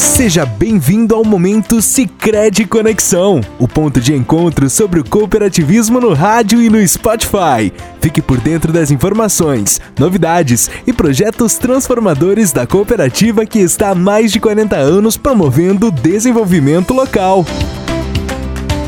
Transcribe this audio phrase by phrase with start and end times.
[0.00, 6.62] Seja bem-vindo ao momento Sicredi Conexão, o ponto de encontro sobre o cooperativismo no rádio
[6.62, 7.70] e no Spotify.
[8.00, 14.32] Fique por dentro das informações, novidades e projetos transformadores da cooperativa que está há mais
[14.32, 17.44] de 40 anos promovendo o desenvolvimento local.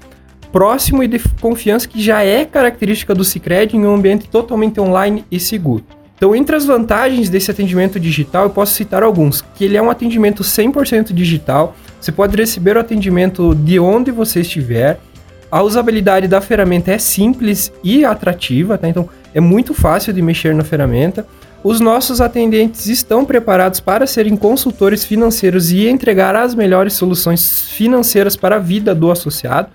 [0.52, 5.24] próximo e de confiança que já é característica do Sicredi em um ambiente totalmente online
[5.30, 5.84] e seguro.
[6.16, 9.92] Então, entre as vantagens desse atendimento digital, eu posso citar alguns, que ele é um
[9.92, 15.00] atendimento 100% digital, você pode receber o atendimento de onde você estiver,
[15.50, 18.90] a usabilidade da ferramenta é simples e atrativa, tá?
[18.90, 21.28] Então, é muito fácil de mexer na ferramenta.
[21.64, 28.36] Os nossos atendentes estão preparados para serem consultores financeiros e entregar as melhores soluções financeiras
[28.36, 29.70] para a vida do associado.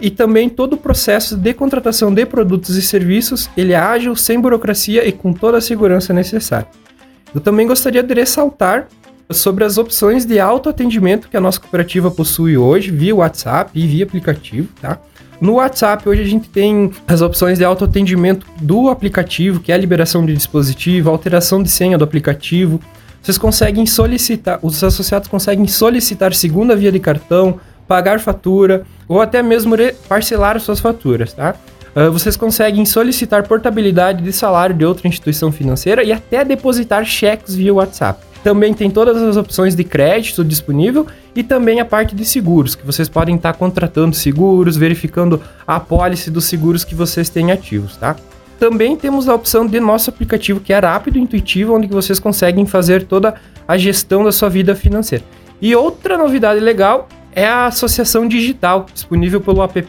[0.00, 4.40] E também todo o processo de contratação de produtos e serviços, ele é ágil, sem
[4.40, 6.68] burocracia e com toda a segurança necessária.
[7.34, 8.88] Eu também gostaria de ressaltar
[9.30, 14.04] sobre as opções de autoatendimento que a nossa cooperativa possui hoje, via WhatsApp e via
[14.04, 14.98] aplicativo, tá?
[15.40, 19.78] No WhatsApp, hoje a gente tem as opções de autoatendimento do aplicativo, que é a
[19.78, 22.80] liberação de dispositivo, alteração de senha do aplicativo.
[23.20, 29.42] Vocês conseguem solicitar, os associados conseguem solicitar segunda via de cartão, pagar fatura ou até
[29.42, 29.74] mesmo
[30.08, 31.56] parcelar suas faturas, tá?
[31.94, 37.54] Uh, vocês conseguem solicitar portabilidade de salário de outra instituição financeira e até depositar cheques
[37.54, 38.31] via WhatsApp.
[38.42, 42.84] Também tem todas as opções de crédito disponível e também a parte de seguros, que
[42.84, 48.16] vocês podem estar contratando seguros, verificando a apólice dos seguros que vocês têm ativos, tá?
[48.58, 52.66] Também temos a opção de nosso aplicativo que é rápido e intuitivo, onde vocês conseguem
[52.66, 53.34] fazer toda
[53.66, 55.24] a gestão da sua vida financeira.
[55.60, 59.80] E outra novidade legal é a associação digital, disponível pelo app,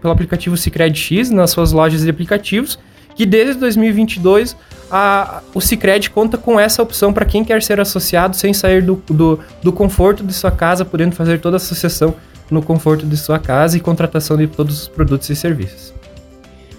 [0.00, 2.78] pelo aplicativo Sicredi X nas suas lojas de aplicativos,
[3.14, 4.56] que desde 2022
[4.92, 9.02] a, o Cicred conta com essa opção para quem quer ser associado sem sair do,
[9.08, 12.14] do, do, conforto de sua casa, podendo fazer toda a associação
[12.50, 15.94] no conforto de sua casa e contratação de todos os produtos e serviços.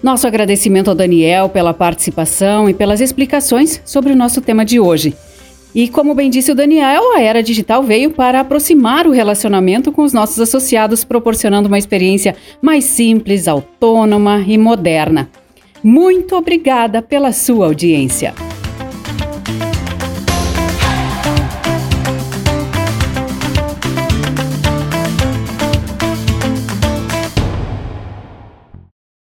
[0.00, 5.16] Nosso agradecimento ao Daniel pela participação e pelas explicações sobre o nosso tema de hoje.
[5.74, 10.02] E como bem disse o Daniel, a era digital veio para aproximar o relacionamento com
[10.02, 15.28] os nossos associados, proporcionando uma experiência mais simples, autônoma e moderna.
[15.84, 18.32] Muito obrigada pela sua audiência.